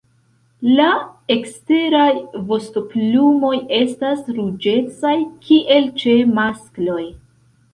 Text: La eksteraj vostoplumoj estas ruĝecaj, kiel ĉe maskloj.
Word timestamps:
La 0.77 0.85
eksteraj 1.33 2.07
vostoplumoj 2.47 3.53
estas 3.83 4.25
ruĝecaj, 4.39 5.15
kiel 5.47 5.89
ĉe 6.05 6.17
maskloj. 6.41 7.01